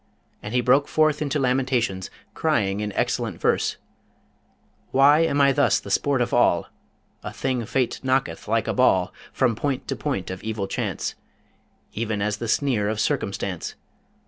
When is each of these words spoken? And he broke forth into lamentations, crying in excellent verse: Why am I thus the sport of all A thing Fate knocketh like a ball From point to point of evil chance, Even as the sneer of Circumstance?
And 0.41 0.55
he 0.55 0.61
broke 0.61 0.87
forth 0.87 1.21
into 1.21 1.37
lamentations, 1.37 2.09
crying 2.33 2.79
in 2.79 2.91
excellent 2.93 3.39
verse: 3.39 3.77
Why 4.89 5.19
am 5.19 5.39
I 5.39 5.51
thus 5.51 5.79
the 5.79 5.91
sport 5.91 6.21
of 6.23 6.33
all 6.33 6.65
A 7.21 7.31
thing 7.31 7.63
Fate 7.67 7.99
knocketh 8.01 8.47
like 8.47 8.67
a 8.67 8.73
ball 8.73 9.13
From 9.31 9.55
point 9.55 9.87
to 9.89 9.95
point 9.95 10.31
of 10.31 10.43
evil 10.43 10.67
chance, 10.67 11.13
Even 11.93 12.19
as 12.19 12.37
the 12.37 12.47
sneer 12.47 12.89
of 12.89 12.99
Circumstance? 12.99 13.75